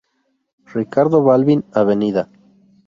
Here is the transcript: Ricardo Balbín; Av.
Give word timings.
Ricardo 0.73 1.21
Balbín; 1.23 1.63
Av. 1.75 1.89